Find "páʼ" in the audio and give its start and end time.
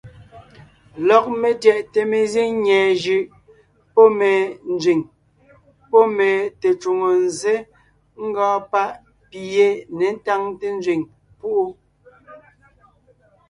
8.71-8.91